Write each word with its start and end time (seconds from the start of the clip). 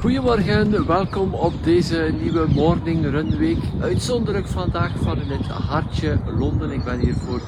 Goedemorgen, 0.00 0.86
welkom 0.86 1.34
op 1.34 1.52
deze 1.64 2.14
nieuwe 2.20 2.46
Morning 2.48 3.04
Run 3.04 3.38
Week. 3.38 3.58
Uitzonderlijk 3.80 4.46
vandaag 4.46 4.92
van 4.96 5.18
het 5.18 5.46
hartje 5.46 6.18
Londen. 6.38 6.70
Ik 6.70 6.84
ben 6.84 6.98
hier 6.98 7.14
voor 7.14 7.40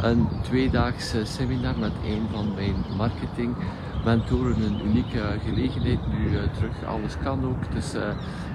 een 0.00 0.28
tweedaagse 0.42 1.24
seminar 1.24 1.78
met 1.78 1.92
een 2.04 2.22
van 2.32 2.54
mijn 2.54 2.74
marketing 2.96 3.56
mentoren. 4.04 4.62
Een 4.62 4.86
unieke 4.86 5.20
gelegenheid, 5.44 5.98
nu 6.06 6.30
uh, 6.30 6.40
terug, 6.52 6.84
alles 6.86 7.16
kan 7.22 7.44
ook. 7.44 7.72
Dus 7.72 7.94
uh, 7.94 8.00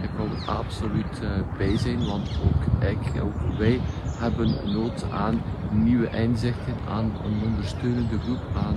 ik 0.02 0.10
wil 0.18 0.26
er 0.26 0.56
absoluut 0.56 1.22
uh, 1.24 1.30
bij 1.58 1.78
zijn, 1.78 2.06
want 2.06 2.30
ook 2.46 2.90
ik, 2.90 3.24
ook 3.24 3.58
wij 3.58 3.82
hebben 4.18 4.56
nood 4.66 5.06
aan 5.12 5.42
nieuwe 5.72 6.10
inzichten, 6.10 6.76
aan 6.90 7.12
een 7.26 7.42
ondersteunende 7.46 8.20
groep, 8.24 8.42
aan 8.56 8.76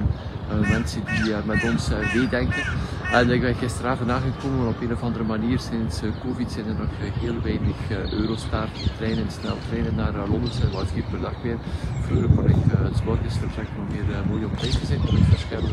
mensen 0.68 1.02
die 1.04 1.34
met 1.44 1.64
ons 1.64 1.88
meedenken. 2.14 2.62
En 3.12 3.30
ik 3.30 3.40
ben 3.40 3.54
gisteravond 3.54 4.10
aangekomen, 4.10 4.68
op 4.68 4.80
een 4.80 4.92
of 4.92 5.02
andere 5.02 5.24
manier 5.24 5.58
sinds 5.58 6.00
covid 6.22 6.52
zijn 6.52 6.66
er 6.66 6.74
nog 6.74 6.88
heel 6.98 7.40
weinig 7.42 7.76
Eurostar 8.10 8.68
treinen, 8.96 9.30
snel 9.40 9.56
treinen 9.68 9.94
naar 9.94 10.28
Londen, 10.28 10.52
zijn 10.52 10.72
maar 10.72 10.86
vier 10.86 11.04
per 11.10 11.20
dag 11.20 11.34
weer. 11.42 11.56
Vroeger 12.02 12.28
kon 12.34 12.48
ik 12.48 12.56
het 12.68 13.04
morgens 13.04 13.36
vertrekken 13.38 13.76
om 13.78 13.88
weer 13.88 14.26
mooi 14.28 14.44
op 14.44 14.58
tijd 14.58 14.80
te 14.80 14.86
zijn, 14.86 15.00
het 15.00 15.28
verschil 15.30 15.68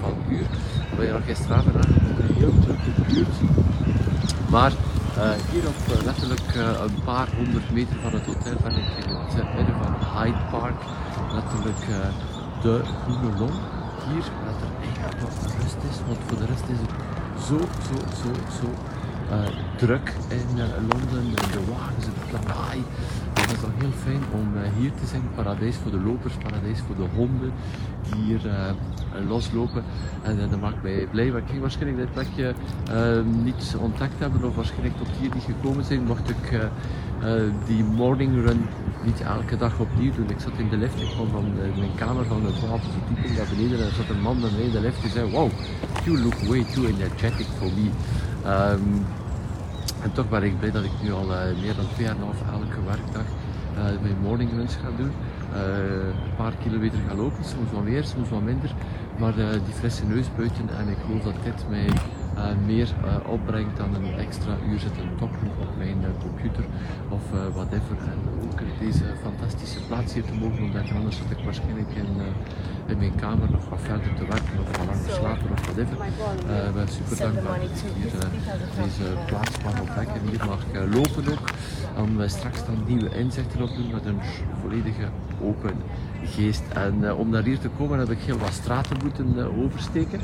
van 0.00 0.14
uur. 0.28 0.46
We 0.96 1.02
zijn 1.02 1.12
nog 1.12 1.24
gisteravond 1.24 1.76
aangekomen, 1.76 2.34
heel 2.34 2.54
drukke 2.60 2.90
buurt. 3.08 3.36
Maar 4.50 4.70
uh, 4.70 4.95
hier 5.24 5.68
op 5.68 5.80
uh, 5.90 6.04
letterlijk 6.04 6.54
uh, 6.56 6.80
een 6.80 7.02
paar 7.04 7.28
honderd 7.36 7.70
meter 7.70 7.96
van 8.02 8.12
het 8.12 8.26
hotel 8.26 8.56
ben 8.62 8.76
ik 8.76 9.04
in 9.04 9.14
het 9.14 9.54
midden 9.54 9.76
van 9.82 9.94
Hyde 10.14 10.42
Park. 10.50 10.80
Letterlijk 11.34 11.84
de 12.62 12.80
Groene 13.02 13.38
Long. 13.38 13.56
Hier 14.08 14.26
dat 14.46 14.58
er 14.64 14.72
eigenlijk 14.82 15.20
wat 15.20 15.52
rust 15.60 15.82
is, 15.90 15.96
want 16.06 16.18
voor 16.26 16.38
de 16.38 16.46
rest 16.46 16.68
is 16.74 16.78
het 16.84 16.92
zo, 17.46 17.58
zo, 17.88 17.96
zo, 18.22 18.30
zo 18.58 18.68
druk 19.76 20.12
in 20.28 20.58
Londen. 20.88 21.34
De 21.52 21.60
wagens, 21.70 22.06
het 22.06 22.32
lawaai. 22.32 22.82
Het 23.34 23.52
is 23.52 23.60
dan 23.60 23.70
heel 23.78 23.90
fijn 24.04 24.22
om 24.32 24.48
hier 24.78 24.90
te 25.00 25.06
zijn. 25.06 25.22
Paradijs 25.34 25.76
voor 25.76 25.90
de 25.90 26.00
lopers, 26.00 26.34
paradijs 26.34 26.78
voor 26.86 26.96
de 26.96 27.06
honden 27.14 27.52
hier 28.16 28.40
loslopen. 29.28 29.82
En 30.22 30.38
dat 30.50 30.60
maakt 30.60 30.82
mij 30.82 31.06
blij. 31.10 31.30
Maar 31.30 31.40
ik 31.40 31.48
ging 31.48 31.60
waarschijnlijk 31.60 31.98
dit 31.98 32.12
plekje 32.12 32.54
niet 33.44 33.76
ontdekt 33.78 34.18
hebben 34.18 34.44
of 34.44 34.54
waarschijnlijk 34.54 34.96
tot 34.96 35.08
hier 35.20 35.34
niet 35.34 35.42
gekomen 35.42 35.84
zijn, 35.84 36.04
mocht 36.04 36.30
ik 36.30 36.68
die 37.66 37.84
morning 37.84 38.46
run 38.46 38.66
niet 39.04 39.20
elke 39.20 39.56
dag 39.56 39.78
opnieuw 39.78 40.12
doen. 40.14 40.30
Ik 40.30 40.40
zat 40.40 40.52
in 40.56 40.68
de 40.68 40.76
lift, 40.76 41.00
ik 41.00 41.08
kwam 41.08 41.28
van 41.28 41.52
mijn 41.54 41.94
kamer 41.94 42.24
van 42.24 42.42
de 42.42 42.52
12 42.52 42.80
verdieping 42.82 43.36
naar 43.36 43.46
beneden 43.56 43.78
en 43.78 43.86
er 43.86 43.92
zat 43.92 44.08
een 44.08 44.20
man 44.20 44.40
bij 44.40 44.50
mij 44.50 44.62
in 44.62 44.70
de 44.70 44.80
lift 44.80 45.02
die 45.02 45.10
zei, 45.10 45.30
wow, 45.30 45.50
you 46.04 46.18
look 46.18 46.34
way 46.34 46.64
too 46.74 46.84
energetic 46.84 47.46
for 47.58 47.66
me. 47.66 47.90
Um, 48.46 49.06
en 50.02 50.12
toch 50.12 50.28
ben 50.28 50.42
ik 50.42 50.58
blij 50.58 50.70
dat 50.70 50.84
ik 50.84 50.90
nu 51.02 51.12
al 51.12 51.30
uh, 51.30 51.60
meer 51.60 51.74
dan 51.74 51.84
twee 51.94 52.06
jaar 52.06 52.16
en 52.16 52.22
half 52.22 52.42
elke 52.52 52.84
werkdag 52.86 53.24
uh, 53.76 54.02
mijn 54.02 54.18
morning 54.22 54.50
runs 54.50 54.74
ga 54.74 54.88
doen. 54.96 55.12
Uh, 55.52 55.58
een 56.06 56.36
paar 56.36 56.52
kilometer 56.62 56.98
gaan 57.08 57.16
lopen, 57.16 57.44
soms 57.44 57.72
wat 57.72 57.82
meer, 57.82 58.04
soms 58.04 58.28
wat 58.28 58.42
minder. 58.42 58.74
Maar 59.18 59.34
die 59.34 59.74
frisse 59.74 60.04
neus 60.04 60.26
buiten 60.36 60.68
en 60.78 60.88
ik 60.88 60.96
geloof 61.06 61.22
dat 61.22 61.34
dit 61.44 61.64
mij 61.68 61.88
meer 62.66 62.88
opbrengt 63.26 63.76
dan 63.76 63.94
een 63.94 64.18
extra 64.18 64.56
uur 64.68 64.78
zitten 64.78 65.08
toppen 65.18 65.48
op 65.60 65.76
mijn 65.78 66.04
computer 66.20 66.64
of 67.08 67.22
whatever. 67.54 67.96
En 68.12 68.18
ook 68.42 68.60
deze 68.80 69.04
fantastische 69.22 69.80
plaats 69.86 70.14
hier 70.14 70.24
te 70.24 70.34
mogen 70.34 70.62
ontdekken, 70.62 70.96
anders 70.96 71.16
zat 71.16 71.30
ik 71.30 71.44
waarschijnlijk 71.44 71.90
in, 71.94 72.06
in 72.86 72.98
mijn 72.98 73.14
kamer 73.14 73.50
nog 73.50 73.68
wat 73.68 73.78
verder 73.82 74.14
te 74.14 74.26
werken 74.26 74.58
of 74.60 74.76
wat 74.76 74.86
langer 74.86 75.10
slapen 75.10 75.50
of 75.52 75.60
whatever. 75.64 75.96
Ik 76.68 76.74
ben 76.74 76.88
super 76.88 77.16
dankbaar 77.16 77.60
dat 77.60 77.68
ik 77.68 77.92
hier 77.96 78.10
deze 78.82 79.06
plaats 79.26 79.62
mag 79.64 79.80
ontdekken. 79.80 80.20
Hier 80.30 80.44
mag 80.46 80.62
lopen 80.94 81.32
ook, 81.32 81.48
om 81.96 82.28
straks 82.28 82.66
dan 82.66 82.82
nieuwe 82.86 83.18
inzichten 83.18 83.62
op 83.62 83.68
doen 83.76 83.90
met 83.92 84.04
een 84.04 84.20
volledige 84.60 85.08
open 85.42 85.74
geest. 86.24 86.62
En 86.74 87.14
om 87.14 87.28
naar 87.30 87.42
hier 87.42 87.58
te 87.58 87.68
komen 87.68 87.98
heb 87.98 88.10
ik 88.10 88.18
heel 88.18 88.38
wat 88.38 88.52
straten 88.52 88.96
moeten 89.02 89.56
oversteken. 89.62 90.20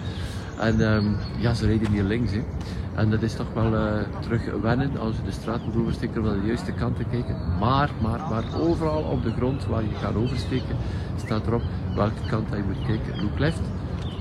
En 0.63 0.81
um, 0.81 1.17
ja, 1.39 1.55
ze 1.55 1.67
rijden 1.67 1.91
hier 1.91 2.03
links. 2.03 2.33
Hè. 2.33 2.43
En 2.95 3.11
dat 3.11 3.23
is 3.23 3.35
toch 3.35 3.53
wel 3.55 3.73
uh, 3.73 4.03
terug 4.21 4.43
wennen 4.63 4.99
als 4.99 5.17
je 5.17 5.23
de 5.23 5.31
straat 5.31 5.65
moet 5.65 5.77
oversteken 5.77 6.23
om 6.23 6.41
de 6.41 6.47
juiste 6.47 6.73
kant 6.73 6.97
te 6.97 7.05
kijken. 7.11 7.37
Maar, 7.59 7.91
maar, 8.03 8.21
maar 8.31 8.45
overal 8.61 9.03
op 9.03 9.23
de 9.23 9.33
grond 9.33 9.67
waar 9.67 9.83
je 9.83 9.95
gaat 10.01 10.15
oversteken 10.15 10.77
staat 11.17 11.47
erop 11.47 11.63
welke 11.95 12.29
kant 12.29 12.49
je 12.51 12.63
moet 12.67 12.87
kijken. 12.87 13.23
Look 13.23 13.39
left 13.39 13.61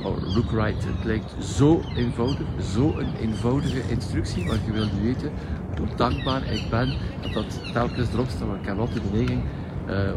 or 0.03 0.15
look 0.35 0.51
right. 0.51 0.83
Het 0.85 1.03
lijkt 1.03 1.35
zo 1.43 1.81
eenvoudig, 1.95 2.47
zo 2.73 2.95
een 2.97 3.15
eenvoudige 3.19 3.81
instructie, 3.89 4.45
maar 4.45 4.57
je 4.65 4.71
wilt 4.71 5.01
weten 5.01 5.31
hoe 5.77 5.87
dankbaar 5.95 6.53
ik 6.53 6.69
ben 6.69 6.93
dat 7.21 7.33
dat 7.33 7.73
telkens 7.73 8.13
erop 8.13 8.29
staat. 8.29 8.75
Want 8.75 8.95
ik 8.95 9.11
de 9.11 9.23
uh, 9.23 9.37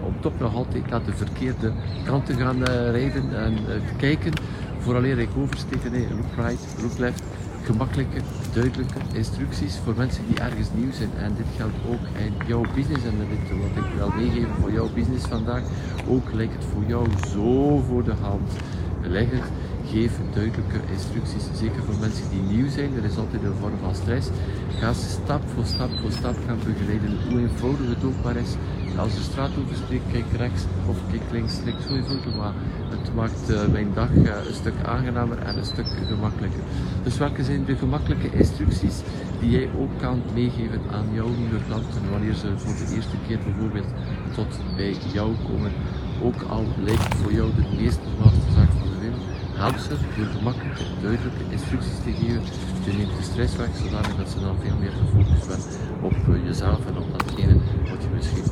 om 0.05 0.15
toch 0.21 0.39
nog 0.39 0.55
altijd 0.55 0.91
naar 0.91 1.05
de 1.05 1.13
verkeerde 1.13 1.73
kant 2.05 2.27
te 2.27 2.35
gaan 2.35 2.57
uh, 2.57 2.91
rijden 2.91 3.37
en 3.37 3.53
uh, 3.53 3.75
kijken. 3.97 4.33
Vooraleer 4.79 5.19
ik 5.19 5.29
oversteek, 5.37 5.91
nee, 5.91 6.07
look 6.09 6.47
right, 6.47 6.83
look 6.83 6.99
left. 6.99 7.23
Gemakkelijke, 7.63 8.21
duidelijke 8.53 8.99
instructies 9.13 9.79
voor 9.85 9.95
mensen 9.97 10.23
die 10.27 10.41
ergens 10.41 10.69
nieuw 10.75 10.93
zijn. 10.93 11.11
En 11.19 11.33
dit 11.37 11.47
geldt 11.57 11.75
ook 11.89 12.05
in 12.25 12.47
jouw 12.47 12.65
business. 12.75 13.05
En 13.05 13.15
dit 13.19 13.59
wat 13.59 13.85
ik 13.85 13.91
wil 13.97 14.13
meegeven 14.17 14.55
voor 14.61 14.73
jouw 14.73 14.89
business 14.95 15.27
vandaag. 15.27 15.63
Ook 16.09 16.33
lijkt 16.33 16.55
het 16.55 16.65
voor 16.65 16.83
jou 16.87 17.07
zo 17.33 17.79
voor 17.89 18.05
de 18.05 18.15
hand. 18.21 18.51
Het 19.01 19.29
geef 19.91 20.13
duidelijke 20.33 20.81
instructies, 20.93 21.45
zeker 21.55 21.83
voor 21.83 21.95
mensen 22.01 22.25
die 22.31 22.57
nieuw 22.57 22.69
zijn. 22.71 22.91
Er 22.97 23.05
is 23.05 23.17
altijd 23.17 23.43
een 23.43 23.59
vorm 23.61 23.79
van 23.83 23.95
stress. 23.95 24.29
Ga 24.79 24.93
ze 24.93 25.09
stap 25.09 25.43
voor 25.55 25.65
stap 25.65 25.91
voor 26.01 26.13
stap 26.13 26.37
gaan 26.47 26.59
begeleiden, 26.65 27.11
hoe 27.29 27.41
eenvoudig 27.41 27.89
het 27.89 28.05
ook 28.05 28.25
maar 28.25 28.37
is. 28.37 28.53
Als 28.99 29.15
de 29.15 29.23
straat 29.23 29.51
oversteekt, 29.59 30.03
kijk 30.13 30.25
rechts 30.37 30.63
of 30.87 30.97
kijk 31.11 31.23
links, 31.33 31.55
lijkt 31.65 31.83
zo 31.83 31.95
eenvoudig, 31.95 32.35
maar 32.37 32.53
het 32.91 33.15
maakt 33.15 33.51
uh, 33.51 33.67
mijn 33.73 33.91
dag 33.95 34.11
uh, 34.11 34.23
een 34.49 34.55
stuk 34.55 34.75
aangenamer 34.85 35.39
en 35.39 35.59
een 35.59 35.65
stuk 35.65 35.87
gemakkelijker. 36.09 36.61
Dus 37.03 37.19
welke 37.19 37.45
zijn 37.45 37.65
de 37.65 37.77
gemakkelijke 37.77 38.31
instructies 38.37 38.97
die 39.41 39.51
jij 39.51 39.69
ook 39.79 39.91
kan 40.01 40.23
meegeven 40.35 40.81
aan 40.91 41.07
jouw 41.13 41.29
nieuwe 41.29 41.61
klanten 41.67 42.11
wanneer 42.11 42.35
ze 42.35 42.59
voor 42.59 42.75
de 42.75 42.95
eerste 42.95 43.17
keer 43.27 43.39
bijvoorbeeld 43.45 43.91
tot 44.35 44.59
bij 44.77 44.97
jou 45.13 45.35
komen? 45.49 45.73
Ook 46.23 46.43
al 46.49 46.65
lijkt 46.85 47.15
voor 47.15 47.33
jou 47.33 47.51
de 47.55 47.83
meest 47.83 47.99
normaalste 48.05 48.53
zaak 48.57 48.71
van 48.79 48.89
de 48.93 48.99
wereld, 49.01 49.25
help 49.55 49.77
ze 49.77 49.95
door 50.17 50.27
gemakkelijke, 50.27 50.83
duidelijke 51.03 51.45
instructies 51.51 51.99
te 52.05 52.13
geven. 52.13 52.43
Je 52.85 52.93
neemt 52.93 53.17
de 53.17 53.23
stress 53.23 53.57
weg, 53.57 53.69
zodanig 53.83 54.17
dat 54.17 54.29
ze 54.29 54.41
dan 54.41 54.57
veel 54.65 54.77
meer 54.81 54.95
gefocust 55.01 55.45
zijn 55.45 55.63
op 56.01 56.15
jezelf 56.45 56.87
en 56.87 56.97
op 56.99 57.19
datgene 57.19 57.57
wat 57.91 58.03
je 58.03 58.09
misschien 58.15 58.45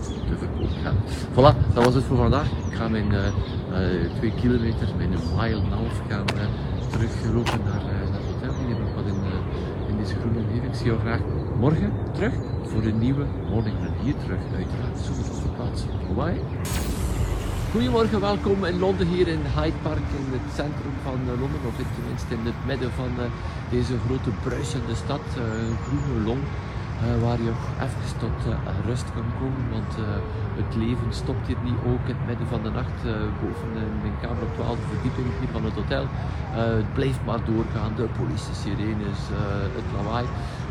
hebt. 0.83 0.97
Voilà, 1.35 1.75
dat 1.75 1.85
was 1.85 1.95
het 1.95 2.05
voor 2.05 2.17
vandaag. 2.17 2.47
Ik 2.71 2.75
ga 2.77 2.89
mijn 2.89 3.13
uh, 3.13 3.27
uh, 3.27 4.11
twee 4.19 4.33
kilometer, 4.41 4.89
mijn 4.97 5.11
mile 5.37 5.61
en 5.61 5.73
half 5.73 5.97
gaan 6.09 6.27
uh, 6.35 6.43
teruglopen 6.91 7.61
naar, 7.65 7.83
naar 7.89 8.13
het 8.17 8.25
hotel. 8.29 8.55
Hier 8.67 8.79
nog 8.79 8.95
wat 8.95 9.07
in, 9.13 9.21
in 9.89 9.97
deze 9.97 10.15
groene 10.21 10.39
omgeving. 10.39 10.65
Ik 10.73 10.75
zie 10.75 10.87
jou 10.87 10.99
graag 11.01 11.21
morgen 11.59 11.93
terug 12.13 12.35
voor 12.71 12.83
een 12.83 12.99
nieuwe 12.99 13.25
morning 13.51 13.77
run. 13.83 13.95
Hier 14.05 14.17
terug, 14.25 14.43
uiteraard, 14.57 14.99
super 15.07 15.25
op 15.35 15.43
de 15.43 15.53
plaats. 15.57 15.81
Bye. 16.17 16.41
Goedemorgen, 17.73 18.21
welkom 18.21 18.65
in 18.65 18.79
Londen, 18.79 19.07
hier 19.07 19.29
in 19.29 19.41
Hyde 19.57 19.81
Park, 19.83 20.07
in 20.21 20.27
het 20.37 20.49
centrum 20.55 20.95
van 21.03 21.19
Londen, 21.27 21.63
of 21.69 21.75
tenminste 21.97 22.35
in 22.35 22.45
het 22.45 22.61
midden 22.67 22.91
van 23.01 23.11
deze 23.71 23.95
grote 24.07 24.31
bruisende 24.45 24.95
stad, 25.05 25.25
Groene 25.85 26.25
Long. 26.27 26.41
Uh, 27.03 27.23
waar 27.27 27.41
je 27.47 27.53
even 27.87 28.05
tot 28.25 28.39
uh, 28.49 28.53
rust 28.89 29.09
kan 29.17 29.29
komen, 29.41 29.65
want 29.77 29.93
uh, 29.99 30.05
het 30.61 30.73
leven 30.83 31.11
stopt 31.23 31.45
hier 31.49 31.63
niet 31.69 31.81
ook 31.91 32.05
in 32.11 32.17
het 32.19 32.27
midden 32.31 32.49
van 32.55 32.63
de 32.67 32.73
nacht 32.81 32.99
boven 33.41 33.69
mijn 34.05 34.19
kamer 34.23 34.43
op 34.49 34.55
12 34.55 34.79
verdieping 34.93 35.29
hier 35.39 35.53
van 35.57 35.65
het 35.69 35.77
hotel. 35.81 36.05
het 36.83 36.93
blijft 36.99 37.23
maar 37.29 37.43
doorgaan, 37.51 37.93
de 38.01 38.07
politie, 38.19 38.57
sirenes, 38.63 39.21
het 39.79 39.89
lawaai. 39.97 40.27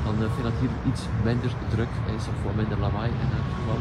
Dan 0.05 0.15
vind 0.33 0.41
ik 0.41 0.47
dat 0.49 0.61
hier 0.61 0.75
iets 0.89 1.03
minder 1.27 1.51
druk 1.73 1.93
is, 2.15 2.23
of 2.31 2.37
wat 2.45 2.55
minder 2.61 2.79
lawaai 2.85 3.11
in 3.23 3.31
elk 3.37 3.49
geval. 3.57 3.79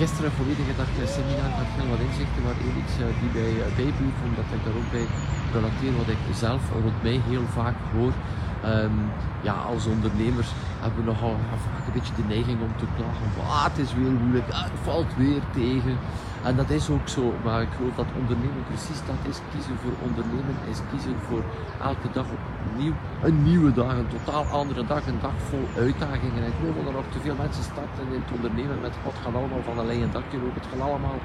gisteren 0.00 0.28
een 0.28 0.38
volledige 0.40 0.74
dag 0.80 0.90
seminar 1.16 1.50
met 1.60 1.70
heel 1.76 1.92
wat 1.94 2.04
inzichten, 2.08 2.42
één 2.66 2.78
iets 2.82 2.94
die 3.20 3.32
bij 3.38 3.52
bijblijft, 3.78 4.20
omdat 4.28 4.48
ik 4.56 4.62
daar 4.66 4.78
ook 4.80 4.90
bij 4.96 5.06
relateer 5.56 5.92
wat 6.00 6.10
ik 6.16 6.22
zelf 6.44 6.62
rond 6.84 6.98
mij 7.06 7.18
heel 7.30 7.46
vaak 7.58 7.78
hoor. 7.94 8.14
Ehm, 8.70 8.98
ja, 9.48 9.54
als 9.72 9.86
ondernemers 9.86 10.50
hebben 10.84 11.04
we 11.04 11.10
nogal 11.10 11.36
vaak 11.66 11.86
een 11.86 11.96
beetje 11.98 12.18
de 12.20 12.28
neiging 12.34 12.58
om 12.66 12.72
te 12.82 12.88
klagen. 12.96 13.26
Ah, 13.56 13.64
het 13.70 13.78
is 13.84 13.94
weer 13.98 14.12
moeilijk, 14.22 14.48
ah, 14.50 14.62
het 14.70 14.78
valt 14.88 15.10
weer 15.16 15.42
tegen. 15.60 15.96
En 16.48 16.56
dat 16.56 16.70
is 16.70 16.90
ook 16.90 17.08
zo, 17.16 17.24
maar 17.44 17.60
ik 17.62 17.72
geloof 17.76 17.94
dat 18.02 18.18
ondernemen 18.20 18.64
precies 18.72 19.00
dat 19.10 19.20
is. 19.30 19.38
Kiezen 19.52 19.76
voor 19.82 19.96
ondernemen 20.08 20.56
is 20.72 20.78
kiezen 20.90 21.16
voor 21.28 21.42
elke 21.90 22.08
dag 22.12 22.26
opnieuw 22.38 22.94
een 23.26 23.38
nieuwe 23.42 23.72
dag, 23.72 23.92
een 23.96 24.12
totaal 24.16 24.44
andere 24.62 24.84
dag, 24.92 25.06
een 25.06 25.22
dag 25.26 25.36
vol 25.50 25.66
uitdagingen. 25.84 26.40
En 26.42 26.50
ik 26.52 26.58
geloof 26.58 26.76
dat 26.76 26.86
er 26.86 26.98
nog 27.00 27.08
te 27.14 27.20
veel 27.24 27.36
mensen 27.44 27.64
starten 27.72 28.04
in 28.14 28.20
het 28.24 28.34
ondernemen 28.36 28.78
met 28.86 28.94
wat 29.04 29.16
gaat 29.22 29.34
allemaal 29.34 29.64
van 29.68 29.78
een 29.78 29.86
leien 29.86 30.12
dakje 30.12 30.38
lopen. 30.42 30.60
Het 30.62 30.70
gaat 30.70 30.88
allemaal 30.88 31.18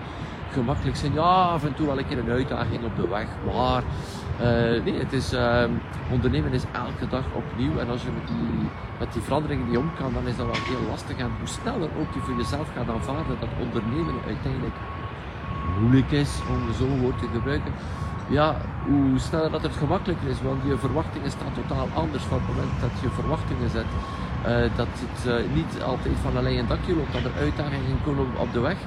gemakkelijk 0.51 0.97
zijn. 0.97 1.13
Ja, 1.13 1.31
af 1.55 1.63
en 1.63 1.73
toe 1.73 1.85
wel 1.85 1.97
een 1.97 2.07
keer 2.07 2.19
een 2.19 2.37
uitdaging 2.39 2.83
op 2.83 2.95
de 2.95 3.07
weg, 3.07 3.27
maar 3.45 3.83
uh, 4.41 4.83
nee, 4.83 4.99
het 4.99 5.13
is, 5.13 5.33
uh, 5.33 5.63
ondernemen 6.11 6.51
is 6.51 6.63
elke 6.71 7.07
dag 7.09 7.23
opnieuw. 7.33 7.77
En 7.79 7.89
als 7.89 8.01
je 8.01 8.09
met 8.11 8.27
die, 8.27 8.69
met 8.99 9.13
die 9.13 9.21
veranderingen 9.49 9.67
niet 9.67 9.77
om 9.77 9.91
kan, 9.99 10.13
dan 10.13 10.27
is 10.31 10.37
dat 10.37 10.45
wel 10.45 10.65
heel 10.73 10.89
lastig. 10.89 11.17
En 11.17 11.31
hoe 11.39 11.47
sneller 11.47 11.89
ook 11.99 12.13
je 12.13 12.19
voor 12.19 12.35
jezelf 12.35 12.67
gaat 12.75 12.89
aanvaarden 12.89 13.37
dat 13.39 13.49
ondernemen 13.65 14.15
uiteindelijk 14.25 14.77
moeilijk 15.79 16.11
is, 16.11 16.31
om 16.49 16.73
zo'n 16.73 17.01
woord 17.01 17.19
te 17.19 17.27
gebruiken, 17.33 17.73
ja, 18.27 18.55
hoe 18.87 19.19
sneller 19.19 19.51
dat 19.51 19.61
het 19.61 19.75
gemakkelijker 19.75 20.29
is, 20.29 20.41
want 20.41 20.59
je 20.63 20.77
verwachtingen 20.77 21.31
staan 21.31 21.53
totaal 21.53 21.87
anders 21.93 22.23
van 22.23 22.37
het 22.37 22.47
moment 22.47 22.73
dat 22.81 22.93
je 23.01 23.09
verwachtingen 23.09 23.69
zet. 23.69 23.91
Uh, 24.39 24.77
dat 24.81 24.93
het 25.03 25.19
uh, 25.27 25.53
niet 25.53 25.81
altijd 25.83 26.17
van 26.21 26.37
alleen 26.37 26.57
een 26.57 26.67
dakje 26.67 26.95
loopt, 26.95 27.13
dat 27.13 27.23
er 27.23 27.39
uitdagingen 27.39 28.03
komen 28.05 28.25
op 28.37 28.53
de 28.53 28.59
weg. 28.59 28.77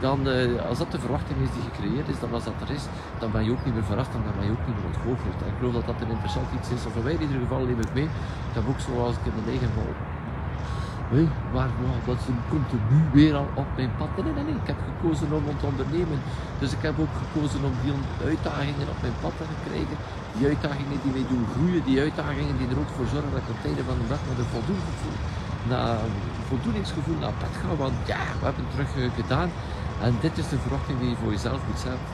Dan, 0.00 0.28
uh, 0.28 0.68
als 0.68 0.78
dat 0.78 0.90
de 0.92 1.00
verwachting 1.00 1.38
is 1.40 1.52
die 1.56 1.66
gecreëerd 1.70 2.08
is, 2.08 2.20
dan 2.20 2.32
als 2.32 2.44
dat 2.44 2.58
er 2.64 2.70
is, 2.74 2.84
dan 3.18 3.30
ben 3.30 3.44
je 3.44 3.50
ook 3.50 3.64
niet 3.64 3.74
meer 3.74 3.84
verrast, 3.84 4.12
dan 4.12 4.22
ben 4.38 4.46
je 4.46 4.54
ook 4.56 4.66
niet 4.66 4.76
meer 4.76 4.90
ontgoocheld. 4.92 5.40
Ik 5.52 5.56
geloof 5.58 5.74
dat 5.74 5.86
dat 5.86 6.00
een 6.00 6.14
interessant 6.16 6.48
iets 6.56 6.70
is, 6.76 6.86
of 6.86 7.02
mij 7.02 7.12
in 7.12 7.20
ieder 7.20 7.40
geval 7.40 7.64
neem 7.64 7.80
ik 7.80 7.94
mee. 7.94 8.08
Dat 8.46 8.54
heb 8.58 8.68
ook 8.72 8.80
zoals 8.88 9.14
ik 9.16 9.24
in 9.24 9.44
de 9.44 9.50
eigen 9.50 9.72
Hey, 11.12 11.28
maar 11.54 11.70
wow, 11.80 11.98
dat 12.08 12.20
komt 12.50 12.70
er 12.76 12.82
nu 12.92 13.00
weer 13.16 13.34
al 13.40 13.48
op 13.62 13.70
mijn 13.76 13.92
pad. 13.98 14.10
Nee, 14.16 14.32
nee, 14.36 14.44
nee, 14.44 14.60
ik 14.62 14.68
heb 14.72 14.80
gekozen 14.90 15.32
om 15.32 15.58
te 15.60 15.66
ondernemen. 15.72 16.18
Dus 16.60 16.70
ik 16.76 16.82
heb 16.88 16.96
ook 17.04 17.14
gekozen 17.22 17.60
om 17.68 17.74
die 17.82 17.92
uitdagingen 18.30 18.88
op 18.94 19.00
mijn 19.04 19.18
pad 19.22 19.34
te 19.38 19.44
krijgen. 19.66 19.96
Die 20.34 20.46
uitdagingen 20.52 20.98
die 21.04 21.12
mij 21.16 21.26
doen 21.32 21.44
groeien, 21.54 21.82
die 21.88 22.00
uitdagingen 22.06 22.56
die 22.58 22.68
er 22.72 22.80
ook 22.82 22.92
voor 22.96 23.08
zorgen 23.14 23.30
dat 23.34 23.42
ik 23.44 23.50
op 23.52 23.58
het 23.60 23.66
einde 23.70 23.84
van 23.90 23.98
de 24.00 24.06
dag 24.12 24.22
met 24.28 24.38
een 24.42 24.52
voldoeningsgevoel, 24.56 25.18
naar 25.72 25.96
voldoeningsgevoel 26.50 27.18
naar 27.24 27.36
bed 27.42 27.54
ga. 27.60 27.70
Want 27.84 27.96
ja, 28.12 28.22
we 28.38 28.44
hebben 28.48 28.64
het 28.64 28.72
terug 28.74 28.90
uh, 28.96 29.04
gedaan. 29.20 29.50
En 30.00 30.12
dit 30.20 30.38
is 30.38 30.48
de 30.48 30.58
verwachting 30.58 30.98
die 31.00 31.10
je 31.10 31.16
voor 31.22 31.30
jezelf 31.30 31.60
moet 31.68 31.82
zetten. 31.88 32.08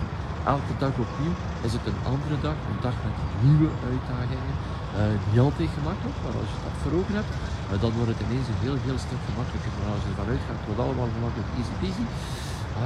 Elke 0.55 0.75
dag 0.85 0.95
opnieuw 1.07 1.35
is 1.67 1.73
het 1.77 1.85
een 1.91 2.01
andere 2.13 2.37
dag, 2.47 2.57
een 2.71 2.83
dag 2.87 2.97
met 3.07 3.17
nieuwe 3.47 3.71
uitdagingen. 3.91 4.55
Uh, 4.57 5.01
niet 5.31 5.41
altijd 5.47 5.71
gemakkelijk, 5.79 6.19
maar 6.25 6.37
als 6.41 6.51
je 6.55 6.61
dat 6.67 6.77
voor 6.83 6.95
ogen 6.99 7.15
hebt, 7.21 7.33
uh, 7.37 7.73
dan 7.85 7.93
wordt 7.97 8.11
het 8.13 8.23
ineens 8.27 8.49
een 8.51 8.63
heel, 8.67 8.79
heel 8.89 9.01
stuk 9.07 9.23
gemakkelijker. 9.31 9.73
Maar 9.79 9.91
als 9.95 10.03
je 10.05 10.11
ervan 10.11 10.33
uitgaat, 10.35 10.61
wordt 10.69 10.83
allemaal 10.85 11.11
gemakkelijk 11.17 11.51
easy 11.59 11.75
peasy. 11.83 12.05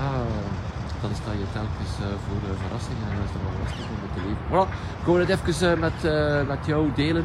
Ah, 0.01 0.33
dan 1.03 1.13
sta 1.21 1.31
je 1.41 1.47
telkens 1.59 1.93
uh, 1.99 2.05
voor 2.25 2.41
verrassingen 2.63 3.07
en 3.09 3.15
dan 3.17 3.27
is 3.29 3.35
het 3.37 3.45
wel 3.47 3.59
lastig 3.63 3.85
om 3.93 3.99
te 4.17 4.21
leven. 4.27 4.45
Voilà, 4.51 4.65
ik 5.01 5.07
wil 5.09 5.23
het 5.25 5.33
even 5.37 5.79
met, 5.87 5.99
met 6.53 6.63
jou 6.73 6.83
delen. 7.03 7.25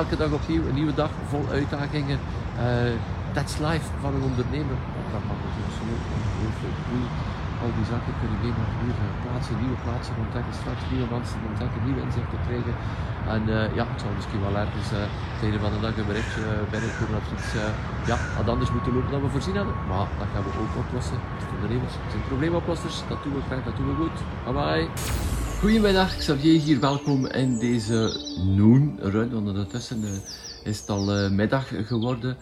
elke 0.00 0.16
dag 0.22 0.30
opnieuw, 0.40 0.62
een 0.68 0.78
nieuwe 0.80 0.96
dag 1.02 1.12
vol 1.32 1.44
uitdagingen. 1.58 2.18
That's 3.36 3.54
life 3.68 3.86
van 4.00 4.14
een 4.14 4.26
ondernemer. 4.30 4.76
Dat 5.12 5.22
mag 5.28 5.38
natuurlijk 5.44 5.74
zo 5.78 5.84
ongelooflijk 6.16 6.76
groeien 6.84 7.10
al 7.62 7.72
die 7.78 7.88
zaken 7.92 8.14
kunnen 8.20 8.38
mee 8.42 8.54
naar 8.58 8.72
hier 8.80 8.98
uh, 9.04 9.08
plaatsen, 9.24 9.56
nieuwe 9.62 9.78
plaatsen 9.84 10.14
ontdekken, 10.24 10.54
straks 10.60 10.82
nieuwe 10.92 11.08
mensen 11.14 11.38
ontdekken, 11.50 11.80
nieuwe 11.86 12.02
inzichten 12.06 12.40
krijgen. 12.46 12.74
En 13.34 13.42
uh, 13.54 13.54
ja, 13.78 13.84
het 13.92 14.00
zal 14.02 14.12
misschien 14.18 14.42
wel 14.46 14.56
ergens 14.64 14.88
uh, 14.92 14.98
het 15.34 15.42
einde 15.46 15.60
van 15.64 15.72
de 15.74 15.80
dag 15.84 15.94
een 15.96 16.10
berichtje 16.12 16.44
binnenkomen 16.72 17.14
dat 17.18 17.26
iets 17.36 17.50
ja, 18.10 18.16
wat 18.38 18.48
anders 18.54 18.70
moeten 18.74 18.92
lopen 18.94 19.12
dan 19.14 19.22
we 19.26 19.34
voorzien 19.36 19.58
hadden. 19.60 19.76
Maar 19.90 20.08
dat 20.20 20.28
gaan 20.32 20.44
we 20.46 20.52
ook 20.62 20.74
oplossen. 20.84 21.18
De 21.40 21.54
ondernemers 21.56 21.94
zijn 22.12 22.24
probleemoplossers, 22.30 22.96
dat 23.12 23.20
doen 23.24 23.34
we 23.38 23.42
graag, 23.48 23.62
dat 23.68 23.76
doen 23.78 23.88
we 23.90 23.96
goed. 24.02 24.16
Bye 24.44 24.54
bye! 24.58 24.86
Goedemiddag, 25.62 26.10
Xavier 26.22 26.60
hier, 26.66 26.80
welkom 26.80 27.20
in 27.42 27.50
deze 27.58 27.98
noon 28.58 28.82
run. 29.14 29.30
Ondertussen 29.36 30.00
is 30.64 30.80
het 30.80 30.88
al 30.88 31.30
middag 31.30 31.86
geworden. 31.86 32.36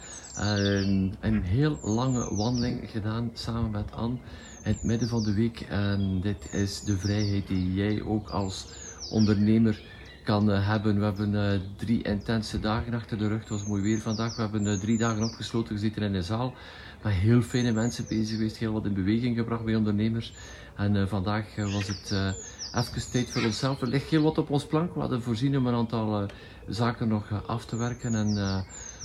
een 1.20 1.42
heel 1.42 1.78
lange 1.82 2.34
wandeling 2.34 2.90
gedaan 2.90 3.30
samen 3.34 3.70
met 3.70 3.92
Anne 3.92 4.18
het 4.62 4.82
midden 4.82 5.08
van 5.08 5.22
de 5.22 5.34
week. 5.34 5.60
En 5.60 6.20
dit 6.20 6.52
is 6.52 6.80
de 6.80 6.98
vrijheid 6.98 7.46
die 7.46 7.74
jij 7.74 8.02
ook 8.02 8.28
als 8.28 8.66
ondernemer 9.10 9.80
kan 10.24 10.50
uh, 10.50 10.68
hebben. 10.68 10.98
We 10.98 11.04
hebben 11.04 11.32
uh, 11.32 11.60
drie 11.76 12.02
intense 12.02 12.60
dagen 12.60 12.94
achter 12.94 13.18
de 13.18 13.28
rug. 13.28 13.40
Het 13.40 13.48
was 13.48 13.66
mooi 13.66 13.82
weer 13.82 14.00
vandaag. 14.00 14.36
We 14.36 14.42
hebben 14.42 14.80
drie 14.80 14.98
dagen 14.98 15.22
opgesloten 15.22 15.74
gezeten 15.74 16.02
in 16.02 16.12
de 16.12 16.22
zaal. 16.22 16.54
Met 17.02 17.12
heel 17.12 17.42
fijne 17.42 17.72
mensen 17.72 18.04
bezig 18.08 18.36
geweest. 18.36 18.56
Heel 18.56 18.72
wat 18.72 18.84
in 18.84 18.94
beweging 18.94 19.36
gebracht 19.36 19.64
bij 19.64 19.74
ondernemers. 19.74 20.32
En 20.76 21.08
vandaag 21.08 21.56
was 21.56 21.86
het 21.86 22.36
even 22.74 23.10
tijd 23.10 23.30
voor 23.30 23.44
onszelf. 23.44 23.80
Er 23.80 23.88
ligt 23.88 24.10
heel 24.10 24.22
wat 24.22 24.38
op 24.38 24.50
ons 24.50 24.66
plank. 24.66 24.94
We 24.94 25.00
hadden 25.00 25.22
voorzien 25.22 25.56
om 25.56 25.66
een 25.66 25.74
aantal 25.74 26.28
zaken 26.68 27.08
nog 27.08 27.46
af 27.46 27.64
te 27.64 27.76
werken. 27.76 28.14
En 28.14 28.64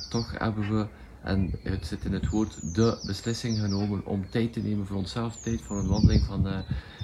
toch 0.09 0.39
hebben 0.39 0.77
we 0.77 0.87
en 1.23 1.51
het 1.63 1.87
zit 1.87 2.05
in 2.05 2.13
het 2.13 2.29
woord 2.29 2.75
de 2.75 2.99
beslissing 3.05 3.59
genomen 3.59 4.05
om 4.05 4.29
tijd 4.29 4.53
te 4.53 4.59
nemen 4.59 4.85
voor 4.85 4.97
onszelf. 4.97 5.35
Tijd 5.35 5.61
voor 5.61 5.77
een 5.77 5.87
wandeling 5.87 6.25
van 6.25 6.63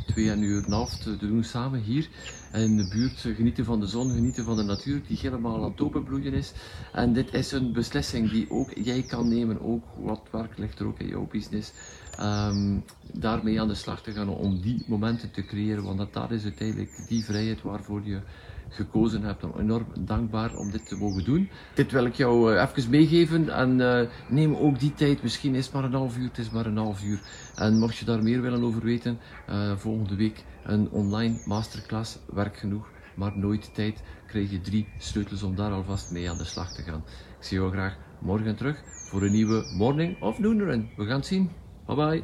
twee 0.10 0.32
en 0.32 0.44
uur 0.44 0.66
en 0.66 0.72
half 0.72 0.98
te 0.98 1.18
doen 1.18 1.44
samen 1.44 1.82
hier 1.82 2.10
in 2.54 2.78
de 2.78 2.88
buurt. 2.88 3.36
Genieten 3.36 3.66
van 3.66 3.80
de 3.80 3.88
zon, 3.88 4.12
genieten 4.12 4.44
van 4.44 4.56
de 4.56 4.64
natuur 4.64 5.02
die 5.08 5.18
helemaal 5.22 5.64
aan 5.64 5.72
het 5.72 5.82
openbloeien 5.82 6.34
is. 6.34 6.52
En 6.94 7.14
dit 7.14 7.34
is 7.34 7.52
een 7.52 7.74
beslissing 7.74 8.32
die 8.32 8.50
ook 8.50 8.72
jij 8.74 9.04
kan 9.04 9.28
nemen. 9.28 9.62
Ook 9.62 9.84
wat 9.98 10.22
werk 10.32 10.58
ligt 10.58 10.80
er 10.80 10.86
ook 10.86 11.00
in 11.00 11.08
jouw 11.08 11.28
business. 11.32 11.72
Um, 12.20 12.84
daarmee 13.14 13.62
aan 13.62 13.68
de 13.68 13.74
slag 13.74 14.02
te 14.02 14.12
gaan 14.12 14.30
om 14.30 14.62
die 14.62 14.84
momenten 14.88 15.32
te 15.32 15.46
creëren. 15.46 15.84
Want 15.84 15.98
dat, 15.98 16.14
dat 16.14 16.32
is 16.32 16.44
uiteindelijk 16.44 17.04
die 17.08 17.24
vrijheid 17.24 17.62
waarvoor 17.62 18.02
je 18.04 18.20
gekozen 18.70 19.24
hebt. 19.24 19.42
Ben 19.42 19.60
enorm 19.60 19.86
dankbaar 20.00 20.56
om 20.56 20.72
dit 20.72 20.88
te 20.88 20.98
mogen 20.98 21.24
doen. 21.24 21.50
Dit 21.74 21.92
wil 21.92 22.06
ik 22.06 22.16
jou 22.16 22.54
uh, 22.54 22.62
even 22.62 22.90
meegeven 22.90 23.50
en 23.50 23.80
uh, 23.80 24.02
neem 24.30 24.56
ook 24.56 24.80
die 24.80 24.94
tijd. 24.94 25.24
Misschien 25.24 25.56
is 25.56 25.66
het 25.66 25.74
maar 25.74 25.84
een 25.84 25.94
half 25.94 26.18
uur, 26.18 26.28
het 26.28 26.38
is 26.38 26.50
maar 26.50 26.66
een 26.66 26.78
half 26.78 27.04
uur. 27.04 27.20
En 27.56 27.80
mocht 27.80 27.98
je 27.98 28.06
daar 28.06 28.24
meer 28.24 28.42
willen 28.42 28.64
over 28.64 28.84
weten, 28.84 29.20
uh, 29.50 29.72
volgende 29.76 30.16
week 30.16 30.44
een 30.64 30.90
online 30.92 31.42
masterclass, 31.46 32.18
werk 32.34 32.58
genoeg, 32.58 32.88
maar 33.16 33.38
nooit 33.38 33.74
tijd, 33.74 34.02
krijg 34.28 34.52
je 34.52 34.62
drie 34.62 34.88
sleutels 34.98 35.44
om 35.44 35.56
daar 35.56 35.72
alvast 35.72 36.12
mee 36.12 36.30
aan 36.30 36.38
de 36.38 36.46
slag 36.46 36.74
te 36.74 36.82
gaan. 36.82 37.04
Ik 37.40 37.46
zie 37.46 37.58
jou 37.58 37.72
graag 37.72 37.98
morgen 38.20 38.56
terug 38.56 38.84
voor 39.10 39.22
een 39.22 39.32
nieuwe 39.32 39.64
morning 39.78 40.22
of 40.22 40.40
noon 40.40 40.60
run. 40.60 40.90
We 40.98 41.06
gaan 41.06 41.16
het 41.16 41.26
zien. 41.26 41.50
Bye 41.86 41.96
bye. 41.96 42.24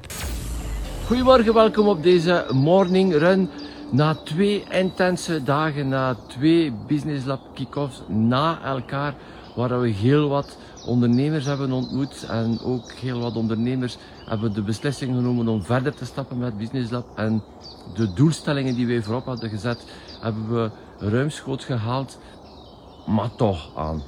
Goedemorgen, 1.05 1.53
welkom 1.53 1.87
op 1.87 2.03
deze 2.03 2.45
morning 2.51 3.13
run. 3.13 3.49
Na 3.91 4.15
twee 4.15 4.63
intense 4.69 5.43
dagen, 5.43 5.89
na 5.89 6.15
twee 6.27 6.71
Business 6.87 7.25
Lab 7.25 7.39
kick-offs 7.53 8.01
na 8.07 8.61
elkaar, 8.63 9.15
waar 9.55 9.81
we 9.81 9.89
heel 9.89 10.29
wat 10.29 10.57
ondernemers 10.85 11.45
hebben 11.45 11.71
ontmoet 11.71 12.25
en 12.29 12.59
ook 12.61 12.91
heel 12.91 13.19
wat 13.19 13.35
ondernemers 13.35 13.97
hebben 14.25 14.53
de 14.53 14.61
beslissing 14.61 15.15
genomen 15.15 15.47
om 15.47 15.63
verder 15.63 15.93
te 15.93 16.05
stappen 16.05 16.37
met 16.37 16.57
Business 16.57 16.91
Lab 16.91 17.05
en 17.15 17.43
de 17.93 18.13
doelstellingen 18.13 18.75
die 18.75 18.87
wij 18.87 19.01
voorop 19.01 19.25
hadden 19.25 19.49
gezet, 19.49 19.85
hebben 20.21 20.53
we 20.53 20.69
ruimschoots 20.99 21.65
gehaald, 21.65 22.19
maar 23.05 23.35
toch 23.35 23.71
aan 23.75 24.01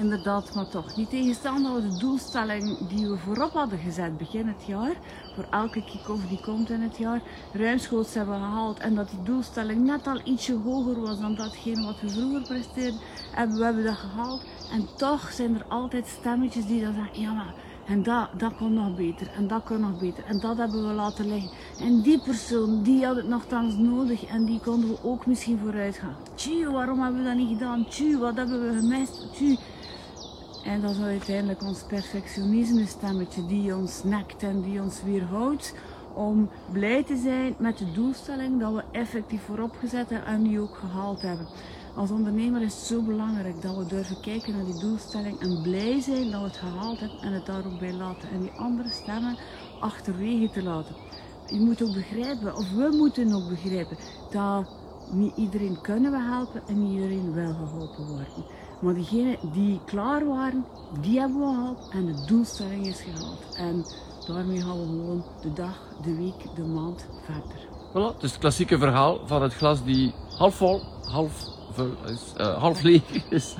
inderdaad, 0.00 0.54
maar 0.54 0.68
toch 0.68 0.96
niet 0.96 1.10
tegenstaande 1.10 1.80
de 1.80 1.96
doelstelling 1.96 2.76
die 2.88 3.08
we 3.08 3.16
voorop 3.16 3.52
hadden 3.52 3.78
gezet 3.78 4.18
begin 4.18 4.46
het 4.46 4.64
jaar. 4.66 4.94
Voor 5.34 5.46
elke 5.50 5.84
kick-off 5.84 6.26
die 6.28 6.40
komt 6.40 6.70
in 6.70 6.80
het 6.80 6.96
jaar, 6.96 7.20
ruimschoots 7.52 8.14
hebben 8.14 8.34
gehaald. 8.34 8.78
En 8.78 8.94
dat 8.94 9.10
die 9.10 9.22
doelstelling 9.22 9.84
net 9.84 10.06
al 10.06 10.20
ietsje 10.24 10.54
hoger 10.64 11.00
was 11.00 11.20
dan 11.20 11.34
datgene 11.34 11.86
wat 11.86 12.00
we 12.00 12.08
vroeger 12.08 12.42
presteerden. 12.42 13.00
Hebben 13.30 13.56
we 13.56 13.64
hebben 13.64 13.84
dat 13.84 13.96
gehaald. 13.96 14.42
En 14.72 14.88
toch 14.96 15.32
zijn 15.32 15.54
er 15.54 15.64
altijd 15.68 16.06
stemmetjes 16.06 16.66
die 16.66 16.82
dan 16.82 16.94
zeggen, 16.94 17.20
ja 17.20 17.32
maar 17.32 17.54
en 17.86 18.02
dat, 18.02 18.28
dat 18.36 18.56
kon 18.56 18.72
nog 18.72 18.96
beter. 18.96 19.30
En 19.36 19.46
dat 19.46 19.62
kon 19.64 19.80
nog 19.80 19.98
beter. 19.98 20.24
En 20.24 20.40
dat 20.40 20.56
hebben 20.56 20.86
we 20.88 20.92
laten 20.92 21.28
liggen. 21.28 21.50
En 21.80 22.00
die 22.00 22.20
persoon, 22.20 22.82
die 22.82 23.06
had 23.06 23.16
het 23.16 23.28
nogthans 23.28 23.76
nodig. 23.76 24.24
En 24.24 24.44
die 24.44 24.60
konden 24.60 24.88
we 24.88 24.98
ook 25.02 25.26
misschien 25.26 25.58
vooruit 25.58 25.96
gaan. 25.96 26.16
Tjie, 26.34 26.68
waarom 26.68 27.00
hebben 27.00 27.20
we 27.20 27.26
dat 27.26 27.36
niet 27.36 27.48
gedaan? 27.48 27.86
Tjie, 27.88 28.18
wat 28.18 28.36
hebben 28.36 28.68
we 28.68 28.80
gemist? 28.80 29.32
Tjie. 29.32 29.58
En 30.64 30.80
dat 30.80 30.90
is 30.90 31.00
uiteindelijk 31.00 31.62
ons 31.62 31.82
perfectionisme 31.82 32.86
stemmetje 32.86 33.46
die 33.46 33.76
ons 33.76 34.02
nekt 34.02 34.42
en 34.42 34.60
die 34.60 34.80
ons 34.80 35.02
weerhoudt 35.02 35.74
om 36.14 36.48
blij 36.72 37.04
te 37.04 37.16
zijn 37.16 37.54
met 37.58 37.78
de 37.78 37.92
doelstelling 37.92 38.60
dat 38.60 38.74
we 38.74 38.84
effectief 38.92 39.42
voorop 39.42 39.76
gezet 39.76 40.10
hebben 40.10 40.28
en 40.28 40.42
die 40.42 40.60
ook 40.60 40.76
gehaald 40.76 41.22
hebben. 41.22 41.46
Als 41.94 42.10
ondernemer 42.10 42.62
is 42.62 42.74
het 42.74 42.82
zo 42.84 43.02
belangrijk 43.02 43.62
dat 43.62 43.76
we 43.76 43.86
durven 43.86 44.20
kijken 44.20 44.52
naar 44.52 44.64
die 44.64 44.78
doelstelling 44.78 45.40
en 45.40 45.60
blij 45.60 46.00
zijn 46.00 46.30
dat 46.30 46.40
we 46.40 46.46
het 46.46 46.56
gehaald 46.56 47.00
hebben 47.00 47.20
en 47.20 47.32
het 47.32 47.46
daar 47.46 47.66
ook 47.66 47.78
bij 47.78 47.92
laten. 47.92 48.30
En 48.30 48.40
die 48.40 48.52
andere 48.54 48.90
stemmen 48.90 49.36
achterwege 49.78 50.50
te 50.50 50.62
laten. 50.62 50.94
Je 51.46 51.60
moet 51.60 51.82
ook 51.82 51.92
begrijpen, 51.92 52.56
of 52.56 52.70
we 52.70 52.94
moeten 52.96 53.32
ook 53.32 53.48
begrijpen, 53.48 53.96
dat 54.28 54.66
niet 55.04 55.36
iedereen 55.36 55.80
kunnen 55.80 56.10
we 56.10 56.20
helpen 56.20 56.62
en 56.66 56.78
niet 56.78 56.92
iedereen 56.92 57.32
wil 57.32 57.54
geholpen 57.54 58.06
worden. 58.06 58.44
Maar 58.84 58.94
diegenen 58.94 59.36
die 59.52 59.80
klaar 59.84 60.26
waren, 60.26 60.64
die 61.00 61.18
hebben 61.18 61.38
we 61.38 61.54
gehaald 61.54 61.88
en 61.90 62.06
de 62.06 62.24
doelstelling 62.26 62.86
is 62.86 63.00
gehaald. 63.00 63.56
En 63.56 63.84
daarmee 64.26 64.60
gaan 64.60 64.80
we 64.80 64.86
gewoon 64.86 65.24
de 65.42 65.52
dag, 65.52 65.78
de 66.02 66.16
week, 66.16 66.54
de 66.54 66.62
maand 66.62 67.06
verder. 67.24 67.68
Voilà, 67.90 68.14
het 68.14 68.22
is 68.22 68.30
het 68.30 68.40
klassieke 68.40 68.78
verhaal 68.78 69.20
van 69.26 69.42
het 69.42 69.54
glas 69.54 69.84
die 69.84 70.14
half 70.36 70.54
vol, 70.54 70.80
half, 71.02 71.44
is, 72.06 72.32
uh, 72.40 72.58
half 72.58 72.82
leeg 72.82 73.28
is. 73.28 73.54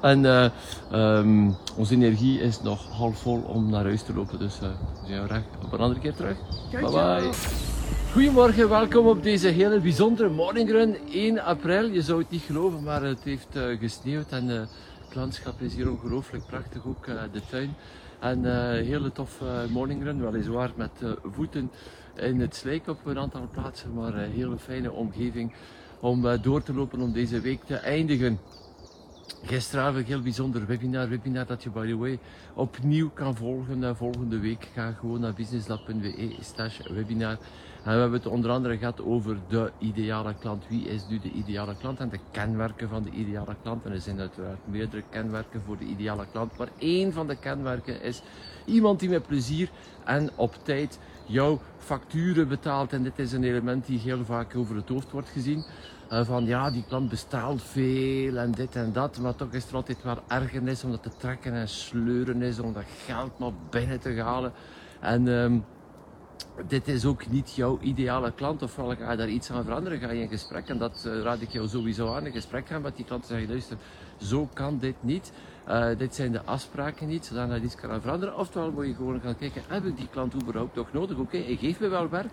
En 0.00 0.24
uh, 0.24 0.48
um, 0.92 1.56
onze 1.76 1.94
energie 1.94 2.40
is 2.40 2.62
nog 2.62 2.90
half 2.90 3.18
vol 3.18 3.40
om 3.40 3.70
naar 3.70 3.84
huis 3.84 4.02
te 4.02 4.14
lopen. 4.14 4.38
Dus 4.38 4.58
uh, 4.62 4.68
we 5.02 5.06
zijn 5.06 5.26
recht 5.26 5.46
op 5.64 5.72
een 5.72 5.80
andere 5.80 6.00
keer 6.00 6.14
terug. 6.14 6.36
Bye 6.70 6.90
bye. 6.90 7.69
Goedemorgen, 8.12 8.68
welkom 8.68 9.06
op 9.06 9.22
deze 9.22 9.48
hele 9.48 9.80
bijzondere 9.80 10.28
morningrun. 10.28 10.96
1 11.12 11.38
april, 11.38 11.90
je 11.90 12.02
zou 12.02 12.18
het 12.18 12.30
niet 12.30 12.42
geloven, 12.42 12.82
maar 12.82 13.02
het 13.02 13.22
heeft 13.22 13.56
uh, 13.56 13.78
gesneeuwd 13.78 14.30
en 14.32 14.48
uh, 14.48 14.60
het 15.04 15.14
landschap 15.14 15.60
is 15.60 15.74
hier 15.74 15.90
ongelooflijk 15.90 16.46
prachtig, 16.46 16.86
ook 16.86 17.06
uh, 17.06 17.22
de 17.32 17.40
tuin. 17.50 17.74
En 18.20 18.44
een 18.44 18.84
hele 18.84 19.12
tof 19.12 19.40
morningrun, 19.68 20.20
weliswaar 20.20 20.70
met 20.76 20.90
voeten 21.24 21.70
in 22.14 22.40
het 22.40 22.54
slijk 22.54 22.88
op 22.88 23.06
een 23.06 23.18
aantal 23.18 23.48
plaatsen, 23.52 23.94
maar 23.94 24.14
een 24.14 24.30
hele 24.30 24.58
fijne 24.58 24.92
omgeving 24.92 25.52
om 26.00 26.40
door 26.42 26.62
te 26.62 26.74
lopen 26.74 27.00
om 27.00 27.12
deze 27.12 27.40
week 27.40 27.64
te 27.64 27.76
eindigen. 27.76 28.38
Gisteravond 29.42 29.96
een 29.96 30.04
heel 30.04 30.22
bijzonder 30.22 30.66
webinar, 30.66 31.08
webinar 31.08 31.46
dat 31.46 31.62
je 31.62 31.70
by 31.70 31.86
the 31.86 31.96
way 31.96 32.18
opnieuw 32.54 33.10
kan 33.10 33.36
volgen 33.36 33.96
volgende 33.96 34.38
week. 34.38 34.68
Ga 34.74 34.92
gewoon 34.92 35.20
naar 35.20 35.32
businesslab.be 35.32 36.36
slash 36.40 36.80
webinar. 36.88 37.38
En 37.84 37.94
we 37.94 38.00
hebben 38.00 38.18
het 38.18 38.26
onder 38.26 38.50
andere 38.50 38.78
gehad 38.78 39.00
over 39.02 39.36
de 39.48 39.70
ideale 39.78 40.34
klant. 40.38 40.64
Wie 40.68 40.88
is 40.88 41.06
nu 41.08 41.18
de 41.18 41.30
ideale 41.30 41.76
klant 41.76 41.98
en 41.98 42.08
de 42.08 42.18
kenmerken 42.30 42.88
van 42.88 43.02
de 43.02 43.10
ideale 43.10 43.56
klant. 43.62 43.84
En 43.84 43.92
er 43.92 44.00
zijn 44.00 44.20
uiteraard 44.20 44.58
meerdere 44.64 45.02
kenmerken 45.10 45.62
voor 45.66 45.78
de 45.78 45.84
ideale 45.84 46.26
klant. 46.32 46.58
Maar 46.58 46.68
één 46.78 47.12
van 47.12 47.26
de 47.26 47.36
kenmerken 47.36 48.02
is 48.02 48.22
iemand 48.64 49.00
die 49.00 49.08
met 49.08 49.26
plezier 49.26 49.70
en 50.04 50.30
op 50.34 50.54
tijd 50.62 50.98
jouw 51.26 51.60
facturen 51.78 52.48
betaalt. 52.48 52.92
En 52.92 53.02
dit 53.02 53.18
is 53.18 53.32
een 53.32 53.44
element 53.44 53.86
die 53.86 53.98
heel 53.98 54.24
vaak 54.24 54.56
over 54.56 54.76
het 54.76 54.88
hoofd 54.88 55.10
wordt 55.10 55.28
gezien. 55.28 55.64
Uh, 56.12 56.24
van 56.24 56.44
ja, 56.44 56.70
die 56.70 56.84
klant 56.88 57.08
bestaat 57.08 57.62
veel 57.62 58.36
en 58.36 58.50
dit 58.50 58.76
en 58.76 58.92
dat. 58.92 59.18
Maar 59.18 59.34
toch 59.34 59.52
is 59.52 59.68
er 59.68 59.74
altijd 59.74 60.02
wel 60.02 60.18
ergernis 60.28 60.84
om 60.84 60.90
dat 60.90 61.02
te 61.02 61.16
trekken 61.16 61.52
en 61.52 61.68
sleuren 61.68 62.42
is. 62.42 62.58
Om 62.58 62.72
dat 62.72 62.84
geld 63.04 63.38
maar 63.38 63.52
binnen 63.70 64.00
te 64.00 64.22
halen. 64.22 64.52
En... 65.00 65.26
Um, 65.26 65.64
dit 66.66 66.88
is 66.88 67.04
ook 67.04 67.28
niet 67.28 67.54
jouw 67.54 67.78
ideale 67.80 68.32
klant, 68.32 68.62
ofwel 68.62 68.96
ga 68.96 69.10
je 69.10 69.16
daar 69.16 69.28
iets 69.28 69.50
aan 69.50 69.64
veranderen, 69.64 69.98
ga 69.98 70.10
je 70.10 70.22
in 70.22 70.28
gesprek. 70.28 70.68
En 70.68 70.78
dat 70.78 71.04
uh, 71.06 71.22
raad 71.22 71.40
ik 71.40 71.50
jou 71.50 71.68
sowieso 71.68 72.14
aan, 72.14 72.26
in 72.26 72.32
gesprek 72.32 72.66
gaan 72.66 72.82
met 72.82 72.96
die 72.96 73.04
klant 73.04 73.22
en 73.22 73.28
zeggen, 73.28 73.48
luister, 73.48 73.76
zo 74.16 74.48
kan 74.52 74.78
dit 74.78 74.94
niet. 75.00 75.32
Uh, 75.68 75.86
dit 75.96 76.14
zijn 76.14 76.32
de 76.32 76.42
afspraken 76.44 77.08
niet, 77.08 77.26
zodat 77.26 77.56
je 77.56 77.62
iets 77.62 77.74
kan 77.74 78.00
veranderen. 78.00 78.36
Oftewel 78.36 78.70
moet 78.70 78.86
je 78.86 78.94
gewoon 78.94 79.20
gaan 79.20 79.36
kijken, 79.36 79.62
heb 79.68 79.84
ik 79.84 79.96
die 79.96 80.08
klant 80.08 80.34
überhaupt 80.34 80.74
nog 80.76 80.92
nodig? 80.92 81.18
Oké, 81.18 81.36
okay, 81.36 81.44
hij 81.44 81.56
geeft 81.56 81.80
me 81.80 81.88
wel 81.88 82.08
werk, 82.08 82.32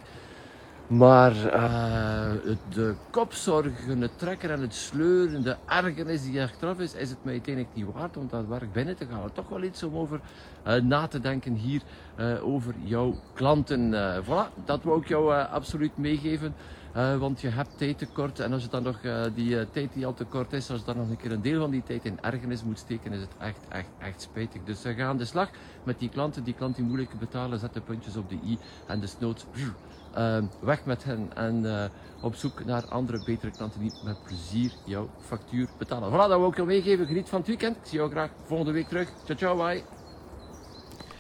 maar 0.88 1.36
uh, 1.36 2.32
de 2.70 2.96
kopzorgen, 3.10 4.02
het 4.02 4.18
trekken 4.20 4.50
en 4.50 4.62
het 4.62 4.74
sleuren, 4.74 5.44
de 5.44 5.56
ergernis 5.66 6.24
die 6.24 6.42
achteraf 6.42 6.80
is, 6.80 6.94
is 6.94 7.10
het 7.10 7.18
mij 7.22 7.34
uiteindelijk 7.34 7.76
niet 7.76 7.86
waard 7.94 8.18
om 8.18 8.28
dat 8.30 8.48
werk 8.48 8.74
binnen 8.74 8.96
te 8.96 9.06
gaan. 9.06 9.32
Toch 9.34 9.50
wel 9.50 9.64
iets 9.64 9.84
om 9.84 9.96
over 9.96 10.20
uh, 10.68 10.74
na 10.82 11.08
te 11.08 11.20
denken 11.20 11.54
hier 11.54 11.82
uh, 12.20 12.48
over 12.48 12.74
jouw 12.84 13.16
klanten. 13.34 13.94
voilà, 14.24 14.64
dat 14.66 14.84
wou 14.84 15.02
ik 15.02 15.08
jou 15.08 15.34
absoluut 15.34 15.98
meegeven. 15.98 16.54
Want 17.20 17.42
je 17.42 17.50
hebt 17.50 17.78
tijd 17.78 17.98
tekort 17.98 18.40
en 18.40 18.54
als 18.54 18.64
je 18.64 18.70
dan 18.70 18.84
nog 18.84 19.00
die 19.36 19.70
tijd 19.72 19.94
die 19.94 20.06
al 20.06 20.14
tekort 20.14 20.54
is, 20.54 20.70
als 20.72 20.80
je 20.80 20.86
dan 20.86 20.98
nog 20.98 21.10
een 21.10 21.18
keer 21.18 21.32
een 21.32 21.42
deel 21.42 21.60
van 21.60 21.70
die 21.70 21.84
tijd 21.84 22.06
in 22.06 22.18
ergernis 22.22 22.64
moet 22.64 22.80
steken, 22.80 23.14
is 23.14 23.20
het 23.20 23.32
echt, 23.40 23.60
echt, 23.70 23.88
echt 24.00 24.22
spijtig. 24.22 24.62
Dus 24.64 24.82
ga 24.84 25.08
aan 25.08 25.18
de 25.18 25.26
slag 25.26 25.50
met 25.84 26.00
die 26.00 26.10
klanten, 26.10 26.44
die 26.44 26.54
klanten 26.54 26.82
die 26.82 26.92
moeilijk 26.92 27.20
betalen, 27.20 27.60
zet 27.60 27.74
de 27.74 27.82
puntjes 27.82 28.16
op 28.16 28.30
de 28.30 28.38
i 28.46 28.58
en 28.88 29.00
desnoods 29.00 29.46
uh, 30.18 30.38
weg 30.60 30.86
met 30.86 31.04
hen 31.04 31.30
en 31.36 31.90
op 32.22 32.36
zoek 32.36 32.66
naar 32.66 32.86
andere, 32.86 33.24
betere 33.26 33.52
klanten 33.52 33.80
die 33.80 33.92
met 34.04 34.24
plezier 34.24 34.72
jouw 34.86 35.10
factuur 35.20 35.68
betalen. 35.78 36.10
Voilà, 36.12 36.30
dat 36.30 36.40
wil 36.40 36.48
ik 36.48 36.56
je 36.56 36.64
meegeven. 36.64 37.08
Geniet 37.08 37.30
van 37.30 37.40
het 37.40 37.48
weekend. 37.48 37.76
Ik 37.76 37.86
zie 37.86 37.98
jou 37.98 38.12
graag 38.12 38.30
volgende 38.46 38.72
week 38.72 38.88
terug. 38.88 39.10
Ciao, 39.26 39.38
ciao, 39.38 39.56
bye. 39.56 39.84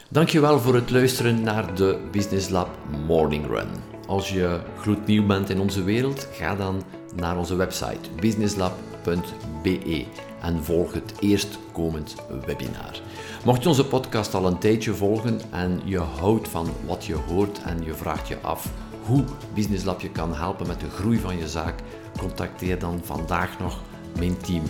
Dankjewel 0.10 0.60
voor 0.60 0.76
het 0.76 0.90
luisteren 0.90 1.42
naar 1.42 1.76
de 1.76 2.08
Business 2.12 2.50
Lab 2.50 2.70
Morning 3.08 3.48
Run. 3.48 3.97
Als 4.08 4.30
je 4.30 4.60
gloednieuw 4.80 5.26
bent 5.26 5.50
in 5.50 5.60
onze 5.60 5.84
wereld, 5.84 6.28
ga 6.32 6.56
dan 6.56 6.84
naar 7.16 7.38
onze 7.38 7.56
website 7.56 8.10
businesslab.be 8.20 10.06
en 10.42 10.64
volg 10.64 10.94
het 10.94 11.14
eerstkomend 11.20 12.16
webinar. 12.46 13.02
Mocht 13.46 13.64
je 13.64 13.70
onze 13.70 13.86
podcast 13.86 14.34
al 14.34 14.46
een 14.46 14.58
tijdje 14.58 14.94
volgen 14.94 15.40
en 15.52 15.82
je 15.84 16.00
houdt 16.00 16.48
van 16.48 16.68
wat 16.86 17.06
je 17.06 17.16
hoort 17.16 17.62
en 17.64 17.84
je 17.84 17.94
vraagt 17.94 18.28
je 18.28 18.38
af 18.42 18.70
hoe 19.06 19.24
Business 19.54 19.84
Lab 19.84 20.02
je 20.02 20.10
kan 20.10 20.36
helpen 20.36 20.68
met 20.68 20.80
de 20.80 20.90
groei 20.90 21.20
van 21.20 21.38
je 21.38 21.48
zaak, 21.48 21.80
contacteer 22.20 22.80
dan 22.80 23.02
vandaag 23.04 23.60
nog 23.60 23.80
mijn 24.18 24.38
team 24.38 24.64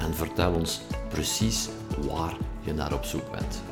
en 0.00 0.14
vertel 0.14 0.52
ons 0.52 0.80
precies 1.08 1.68
waar 2.08 2.36
je 2.60 2.74
naar 2.74 2.92
op 2.92 3.04
zoek 3.04 3.30
bent. 3.30 3.71